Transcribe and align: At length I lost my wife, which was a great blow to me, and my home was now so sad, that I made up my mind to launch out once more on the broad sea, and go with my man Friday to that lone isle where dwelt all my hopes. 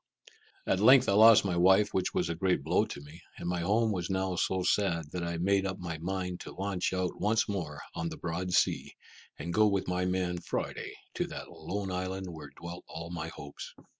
At 0.65 0.79
length 0.79 1.07
I 1.07 1.11
lost 1.11 1.45
my 1.45 1.55
wife, 1.55 1.93
which 1.93 2.11
was 2.11 2.27
a 2.27 2.33
great 2.33 2.63
blow 2.63 2.85
to 2.85 3.01
me, 3.01 3.21
and 3.37 3.47
my 3.47 3.59
home 3.59 3.91
was 3.91 4.09
now 4.09 4.35
so 4.35 4.63
sad, 4.63 5.05
that 5.11 5.21
I 5.23 5.37
made 5.37 5.63
up 5.67 5.77
my 5.77 5.99
mind 5.99 6.39
to 6.39 6.55
launch 6.55 6.91
out 6.91 7.21
once 7.21 7.47
more 7.47 7.83
on 7.93 8.09
the 8.09 8.17
broad 8.17 8.51
sea, 8.51 8.95
and 9.37 9.53
go 9.53 9.67
with 9.67 9.87
my 9.87 10.05
man 10.05 10.39
Friday 10.39 10.95
to 11.13 11.27
that 11.27 11.51
lone 11.51 11.91
isle 11.91 12.19
where 12.23 12.49
dwelt 12.59 12.83
all 12.87 13.11
my 13.11 13.27
hopes. 13.27 13.75